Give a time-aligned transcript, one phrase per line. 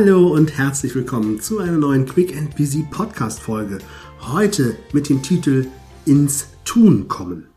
[0.00, 3.78] Hallo und herzlich willkommen zu einer neuen Quick and Busy Podcast Folge.
[4.20, 5.66] Heute mit dem Titel
[6.04, 7.48] Ins Tun kommen.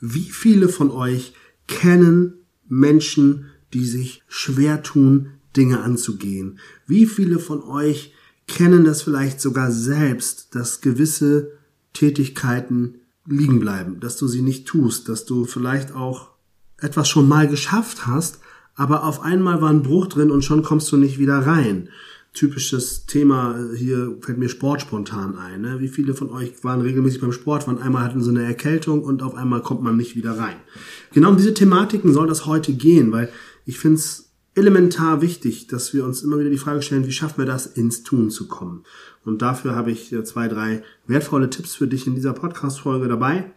[0.00, 1.34] Wie viele von euch
[1.66, 2.32] kennen
[2.66, 6.60] Menschen, die sich schwer tun, Dinge anzugehen?
[6.86, 8.14] Wie viele von euch
[8.46, 11.58] kennen das vielleicht sogar selbst, dass gewisse
[11.92, 16.30] Tätigkeiten liegen bleiben, dass du sie nicht tust, dass du vielleicht auch
[16.78, 18.38] etwas schon mal geschafft hast,
[18.76, 21.88] aber auf einmal war ein Bruch drin und schon kommst du nicht wieder rein.
[22.32, 25.60] Typisches Thema äh, hier fällt mir Sport spontan ein.
[25.60, 25.80] Ne?
[25.80, 29.22] Wie viele von euch waren regelmäßig beim Sport, waren einmal hatten so eine Erkältung und
[29.22, 30.56] auf einmal kommt man nicht wieder rein.
[31.12, 33.30] Genau um diese Thematiken soll das heute gehen, weil
[33.64, 37.38] ich finde es elementar wichtig, dass wir uns immer wieder die Frage stellen, wie schaffen
[37.38, 38.84] wir das, ins Tun zu kommen.
[39.24, 43.52] Und dafür habe ich zwei, drei wertvolle Tipps für dich in dieser Podcast-Folge dabei.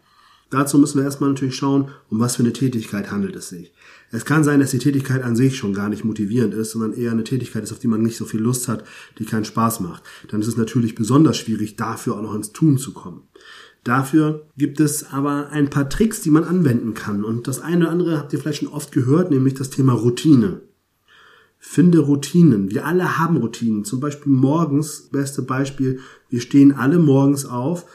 [0.49, 3.73] Dazu müssen wir erstmal natürlich schauen, um was für eine Tätigkeit handelt es sich.
[4.11, 7.11] Es kann sein, dass die Tätigkeit an sich schon gar nicht motivierend ist, sondern eher
[7.11, 8.85] eine Tätigkeit ist, auf die man nicht so viel Lust hat,
[9.19, 10.03] die keinen Spaß macht.
[10.29, 13.23] Dann ist es natürlich besonders schwierig, dafür auch noch ins Tun zu kommen.
[13.83, 17.23] Dafür gibt es aber ein paar Tricks, die man anwenden kann.
[17.23, 20.61] Und das eine oder andere habt ihr vielleicht schon oft gehört, nämlich das Thema Routine.
[21.59, 22.69] Finde Routinen.
[22.69, 23.83] Wir alle haben Routinen.
[23.83, 27.85] Zum Beispiel morgens, beste Beispiel, wir stehen alle morgens auf.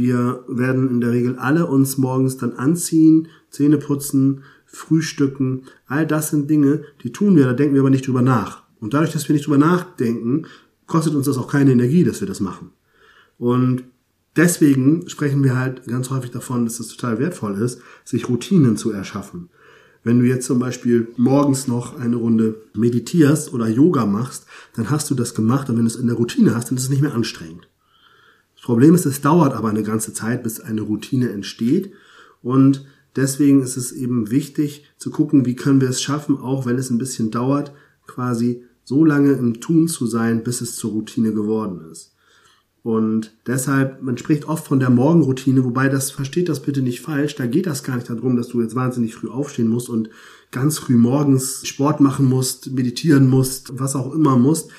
[0.00, 5.64] Wir werden in der Regel alle uns morgens dann anziehen, Zähne putzen, frühstücken.
[5.86, 8.62] All das sind Dinge, die tun wir, da denken wir aber nicht drüber nach.
[8.80, 10.46] Und dadurch, dass wir nicht drüber nachdenken,
[10.86, 12.70] kostet uns das auch keine Energie, dass wir das machen.
[13.36, 13.84] Und
[14.36, 18.92] deswegen sprechen wir halt ganz häufig davon, dass es total wertvoll ist, sich Routinen zu
[18.92, 19.50] erschaffen.
[20.02, 25.10] Wenn du jetzt zum Beispiel morgens noch eine Runde meditierst oder Yoga machst, dann hast
[25.10, 27.02] du das gemacht und wenn du es in der Routine hast, dann ist es nicht
[27.02, 27.68] mehr anstrengend.
[28.60, 31.92] Das Problem ist, es dauert aber eine ganze Zeit, bis eine Routine entsteht
[32.42, 32.84] und
[33.16, 36.90] deswegen ist es eben wichtig zu gucken, wie können wir es schaffen, auch wenn es
[36.90, 37.72] ein bisschen dauert,
[38.06, 42.14] quasi so lange im Tun zu sein, bis es zur Routine geworden ist.
[42.82, 47.36] Und deshalb, man spricht oft von der Morgenroutine, wobei das versteht das bitte nicht falsch.
[47.36, 50.10] Da geht das gar nicht darum, dass du jetzt wahnsinnig früh aufstehen musst und
[50.50, 54.70] ganz früh morgens Sport machen musst, meditieren musst, was auch immer musst.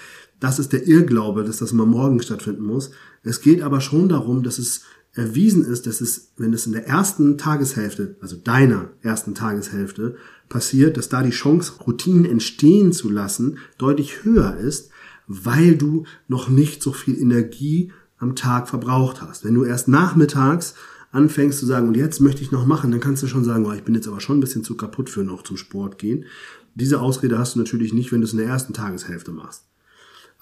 [0.42, 2.90] Das ist der Irrglaube, dass das immer morgens stattfinden muss.
[3.22, 4.82] Es geht aber schon darum, dass es
[5.14, 10.16] erwiesen ist, dass es, wenn es in der ersten Tageshälfte, also deiner ersten Tageshälfte,
[10.50, 14.90] passiert, dass da die Chance, Routinen entstehen zu lassen, deutlich höher ist,
[15.28, 19.46] weil du noch nicht so viel Energie am Tag verbraucht hast.
[19.46, 20.74] Wenn du erst nachmittags
[21.12, 23.74] anfängst zu sagen, und jetzt möchte ich noch machen, dann kannst du schon sagen, oh,
[23.74, 26.26] ich bin jetzt aber schon ein bisschen zu kaputt für noch zum Sport gehen.
[26.74, 29.66] Diese Ausrede hast du natürlich nicht, wenn du es in der ersten Tageshälfte machst.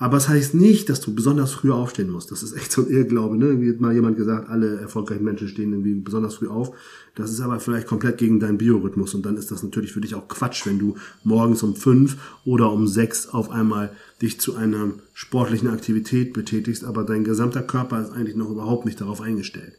[0.02, 2.32] Aber es das heißt nicht, dass du besonders früh aufstehen musst.
[2.32, 3.38] Das ist echt so ein Irrglaube.
[3.38, 3.60] Ne?
[3.60, 6.74] Wie hat mal jemand gesagt, alle erfolgreichen Menschen stehen irgendwie besonders früh auf.
[7.16, 9.14] Das ist aber vielleicht komplett gegen deinen Biorhythmus.
[9.14, 10.96] Und dann ist das natürlich für dich auch Quatsch, wenn du
[11.26, 12.16] morgens um fünf
[12.46, 18.02] oder um sechs auf einmal dich zu einer sportlichen Aktivität betätigst, aber dein gesamter Körper
[18.02, 19.74] ist eigentlich noch überhaupt nicht darauf eingestellt.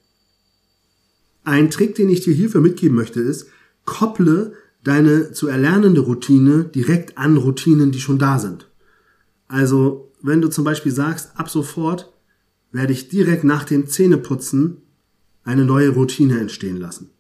[1.45, 3.47] Ein Trick, den ich dir hierfür mitgeben möchte, ist,
[3.87, 4.53] kopple
[4.85, 8.67] deine zu erlernende Routine direkt an Routinen, die schon da sind.
[9.49, 12.13] Also wenn du zum Beispiel sagst, ab sofort
[12.73, 14.79] werde ich direkt nach dem Zähneputzen
[15.45, 17.11] eine neue Routine entstehen lassen.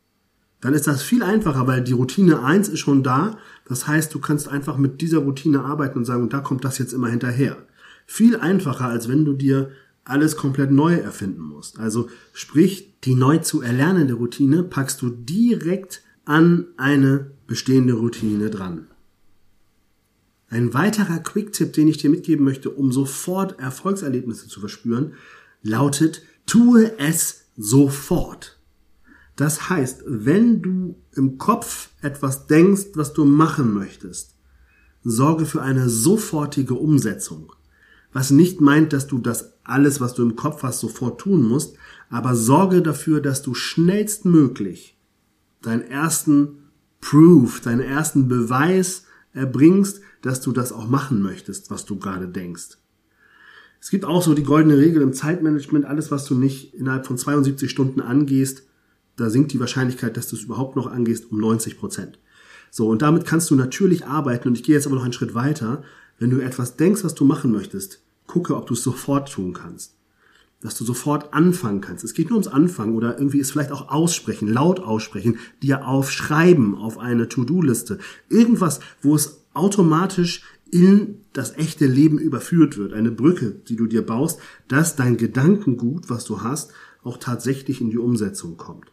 [0.60, 3.38] Dann ist das viel einfacher, weil die Routine 1 ist schon da.
[3.66, 6.78] Das heißt, du kannst einfach mit dieser Routine arbeiten und sagen, und da kommt das
[6.78, 7.56] jetzt immer hinterher.
[8.06, 9.70] Viel einfacher, als wenn du dir
[10.04, 11.78] alles komplett neu erfinden musst.
[11.78, 18.86] Also sprich, die neu zu erlernende Routine packst du direkt an eine bestehende Routine dran.
[20.50, 25.14] Ein weiterer Quick-Tipp, den ich dir mitgeben möchte, um sofort Erfolgserlebnisse zu verspüren,
[25.62, 28.58] lautet, tue es sofort.
[29.36, 34.34] Das heißt, wenn du im Kopf etwas denkst, was du machen möchtest,
[35.04, 37.52] sorge für eine sofortige Umsetzung.
[38.12, 41.76] Was nicht meint, dass du das alles, was du im Kopf hast, sofort tun musst,
[42.10, 44.98] aber sorge dafür, dass du schnellstmöglich
[45.62, 46.64] deinen ersten
[47.00, 52.78] Proof, deinen ersten Beweis erbringst, dass du das auch machen möchtest, was du gerade denkst.
[53.80, 57.16] Es gibt auch so die goldene Regel im Zeitmanagement, alles was du nicht innerhalb von
[57.16, 58.64] 72 Stunden angehst,
[59.16, 62.18] da sinkt die Wahrscheinlichkeit, dass du es überhaupt noch angehst, um 90 Prozent.
[62.70, 65.34] So, und damit kannst du natürlich arbeiten und ich gehe jetzt aber noch einen Schritt
[65.34, 65.82] weiter.
[66.18, 69.96] Wenn du etwas denkst, was du machen möchtest, gucke, ob du es sofort tun kannst.
[70.60, 72.04] Dass du sofort anfangen kannst.
[72.04, 76.74] Es geht nur ums Anfangen oder irgendwie es vielleicht auch aussprechen, laut aussprechen, dir aufschreiben
[76.74, 77.98] auf eine To-Do-Liste.
[78.28, 82.92] Irgendwas, wo es automatisch in das echte Leben überführt wird.
[82.92, 86.72] Eine Brücke, die du dir baust, dass dein Gedankengut, was du hast,
[87.02, 88.92] auch tatsächlich in die Umsetzung kommt.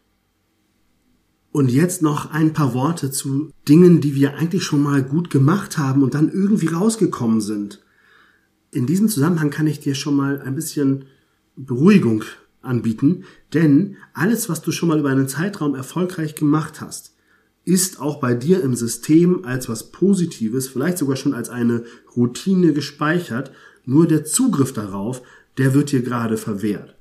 [1.52, 5.78] Und jetzt noch ein paar Worte zu Dingen, die wir eigentlich schon mal gut gemacht
[5.78, 7.84] haben und dann irgendwie rausgekommen sind.
[8.72, 11.06] in diesem Zusammenhang kann ich dir schon mal ein bisschen
[11.58, 12.24] Beruhigung
[12.62, 13.24] anbieten,
[13.54, 17.16] denn alles, was du schon mal über einen Zeitraum erfolgreich gemacht hast,
[17.66, 21.84] ist auch bei dir im System als was Positives, vielleicht sogar schon als eine
[22.16, 23.52] Routine gespeichert,
[23.84, 25.22] nur der Zugriff darauf,
[25.58, 26.96] der wird dir gerade verwehrt.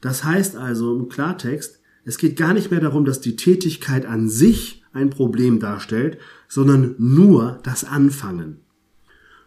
[0.00, 4.28] Das heißt also im Klartext, es geht gar nicht mehr darum, dass die Tätigkeit an
[4.28, 6.18] sich ein Problem darstellt,
[6.48, 8.60] sondern nur das Anfangen.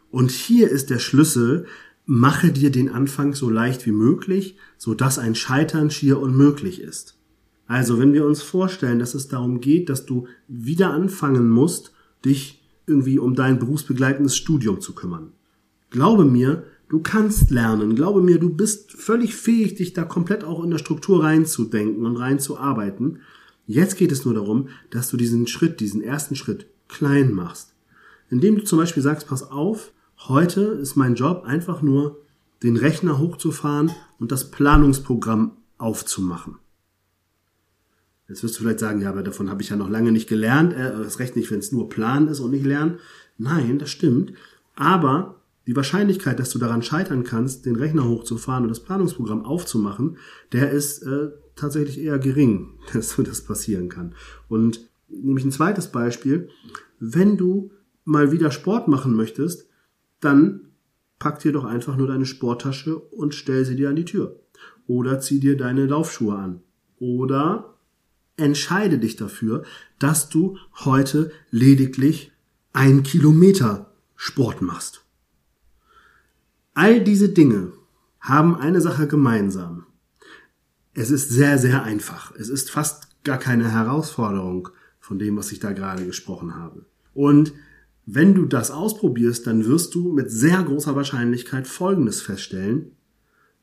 [0.10, 1.66] Und hier ist der Schlüssel,
[2.08, 7.20] mache dir den Anfang so leicht wie möglich, so dass ein Scheitern schier unmöglich ist.
[7.68, 11.92] Also, wenn wir uns vorstellen, dass es darum geht, dass du wieder anfangen musst,
[12.24, 15.34] dich irgendwie um dein berufsbegleitendes Studium zu kümmern.
[15.90, 17.96] Glaube mir, du kannst lernen.
[17.96, 22.16] Glaube mir, du bist völlig fähig, dich da komplett auch in der Struktur reinzudenken und
[22.16, 23.20] reinzuarbeiten.
[23.66, 27.74] Jetzt geht es nur darum, dass du diesen Schritt, diesen ersten Schritt klein machst.
[28.30, 29.92] Indem du zum Beispiel sagst, pass auf,
[30.28, 32.20] heute ist mein Job einfach nur,
[32.64, 36.56] den Rechner hochzufahren und das Planungsprogramm aufzumachen.
[38.28, 40.74] Jetzt wirst du vielleicht sagen, ja, aber davon habe ich ja noch lange nicht gelernt.
[40.74, 43.00] Äh, das recht nicht, wenn es nur Plan ist und nicht Lernen.
[43.38, 44.34] Nein, das stimmt.
[44.76, 45.36] Aber
[45.66, 50.18] die Wahrscheinlichkeit, dass du daran scheitern kannst, den Rechner hochzufahren und das Planungsprogramm aufzumachen,
[50.52, 54.16] der ist äh, tatsächlich eher gering, dass das passieren kann.
[54.50, 56.50] Und nämlich ein zweites Beispiel,
[57.00, 57.72] wenn du
[58.04, 59.68] mal wieder Sport machen möchtest,
[60.20, 60.72] dann
[61.20, 64.40] pack dir doch einfach nur deine Sporttasche und stell sie dir an die Tür.
[64.88, 66.62] Oder zieh dir deine Laufschuhe an.
[67.00, 67.76] Oder
[68.38, 69.64] entscheide dich dafür,
[70.00, 72.32] dass du heute lediglich
[72.74, 75.04] ein Kilometer Sport machst.
[76.74, 77.74] All diese Dinge
[78.20, 79.86] haben eine Sache gemeinsam.
[80.94, 82.34] Es ist sehr, sehr einfach.
[82.36, 84.70] Es ist fast gar keine Herausforderung
[85.00, 86.86] von dem, was ich da gerade gesprochen habe.
[87.14, 87.54] Und
[88.10, 92.94] wenn du das ausprobierst, dann wirst du mit sehr großer Wahrscheinlichkeit Folgendes feststellen.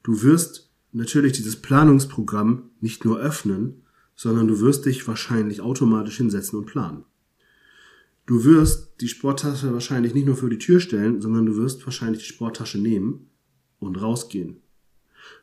[0.03, 6.59] Du wirst natürlich dieses Planungsprogramm nicht nur öffnen, sondern du wirst dich wahrscheinlich automatisch hinsetzen
[6.59, 7.05] und planen.
[8.27, 12.21] Du wirst die Sporttasche wahrscheinlich nicht nur für die Tür stellen, sondern du wirst wahrscheinlich
[12.21, 13.31] die Sporttasche nehmen
[13.79, 14.59] und rausgehen.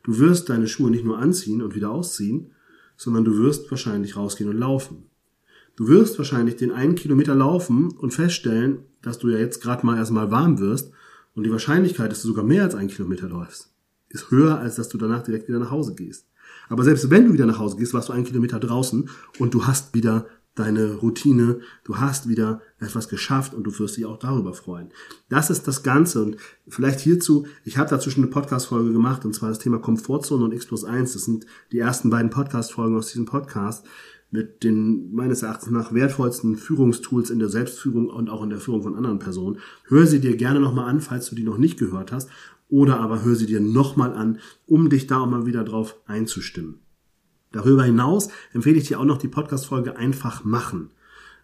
[0.04, 2.52] Du wirst deine Schuhe nicht nur anziehen und wieder ausziehen,
[2.96, 5.10] sondern du wirst wahrscheinlich rausgehen und laufen.
[5.76, 9.96] Du wirst wahrscheinlich den einen Kilometer laufen und feststellen, dass du ja jetzt gerade mal
[9.96, 10.92] erstmal warm wirst
[11.34, 13.72] und die Wahrscheinlichkeit, dass du sogar mehr als einen Kilometer läufst,
[14.08, 16.26] ist höher, als dass du danach direkt wieder nach Hause gehst.
[16.68, 19.08] Aber selbst wenn du wieder nach Hause gehst, warst du einen Kilometer draußen
[19.38, 24.04] und du hast wieder deine Routine, du hast wieder etwas geschafft und du wirst dich
[24.04, 24.90] auch darüber freuen.
[25.30, 26.36] Das ist das Ganze und
[26.68, 30.52] vielleicht hierzu, ich habe dazu schon eine Podcast-Folge gemacht und zwar das Thema Komfortzone und
[30.52, 31.14] X plus 1.
[31.14, 33.86] Das sind die ersten beiden Podcast-Folgen aus diesem Podcast
[34.32, 38.82] mit den meines Erachtens nach wertvollsten Führungstools in der Selbstführung und auch in der Führung
[38.82, 39.58] von anderen Personen.
[39.84, 42.30] Hör sie dir gerne nochmal an, falls du die noch nicht gehört hast
[42.70, 46.78] oder aber hör sie dir nochmal an, um dich da auch mal wieder drauf einzustimmen.
[47.52, 50.90] Darüber hinaus empfehle ich dir auch noch die Podcast-Folge Einfach machen.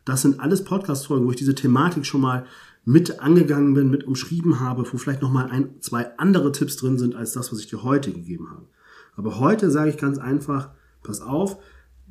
[0.06, 2.46] Das sind alles Podcast-Folgen, wo ich diese Thematik schon mal
[2.86, 7.14] mit angegangen bin, mit umschrieben habe, wo vielleicht nochmal ein, zwei andere Tipps drin sind
[7.14, 8.64] als das, was ich dir heute gegeben habe.
[9.14, 10.70] Aber heute sage ich ganz einfach,
[11.02, 11.58] pass auf,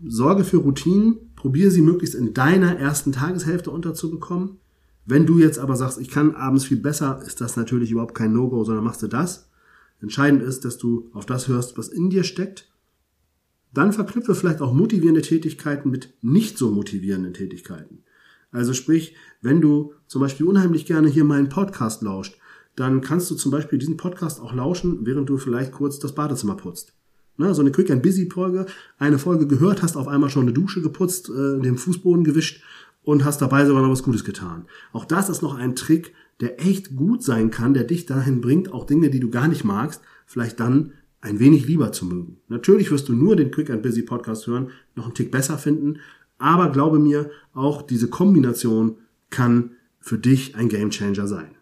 [0.05, 4.57] sorge für Routinen, probiere sie möglichst in deiner ersten Tageshälfte unterzubekommen
[5.09, 8.33] wenn du jetzt aber sagst, ich kann abends viel besser, ist das natürlich überhaupt kein
[8.33, 9.49] No-Go, sondern machst du das.
[10.01, 12.69] Entscheidend ist, dass du auf das hörst, was in dir steckt.
[13.73, 18.03] Dann verknüpfe vielleicht auch motivierende Tätigkeiten mit nicht so motivierenden Tätigkeiten.
[18.51, 22.37] Also sprich, wenn du zum Beispiel unheimlich gerne hier meinen Podcast lauscht,
[22.75, 26.57] dann kannst du zum Beispiel diesen Podcast auch lauschen, während du vielleicht kurz das Badezimmer
[26.57, 26.93] putzt.
[27.37, 28.65] Na, so eine Quick and Busy Folge,
[28.97, 32.63] eine Folge gehört, hast auf einmal schon eine Dusche geputzt, äh, den Fußboden gewischt
[33.03, 34.65] und hast dabei sogar noch was Gutes getan.
[34.91, 38.73] Auch das ist noch ein Trick, der echt gut sein kann, der dich dahin bringt,
[38.73, 42.37] auch Dinge, die du gar nicht magst, vielleicht dann ein wenig lieber zu mögen.
[42.47, 45.99] Natürlich wirst du nur den Quick and Busy Podcast hören, noch einen Tick besser finden,
[46.37, 48.97] aber glaube mir, auch diese Kombination
[49.29, 51.55] kann für dich ein Gamechanger sein.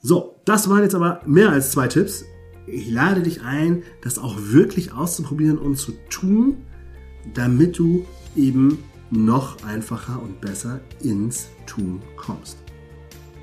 [0.00, 2.24] So, das waren jetzt aber mehr als zwei Tipps.
[2.66, 6.56] Ich lade dich ein, das auch wirklich auszuprobieren und zu tun,
[7.34, 8.06] damit du
[8.36, 8.78] eben
[9.10, 12.58] noch einfacher und besser ins Tun kommst.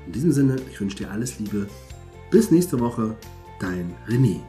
[0.06, 1.68] In diesem Sinne, ich wünsche dir alles Liebe.
[2.30, 3.16] Bis nächste Woche,
[3.60, 4.40] dein René.